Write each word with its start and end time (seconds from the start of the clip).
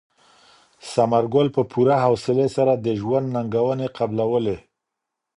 ثمر 0.91 1.23
ګل 1.33 1.47
په 1.55 1.61
پوره 1.71 1.95
حوصلې 2.05 2.47
سره 2.55 2.73
د 2.75 2.87
ژوند 2.99 3.27
ننګونې 3.35 3.87
قبلولې. 3.97 4.57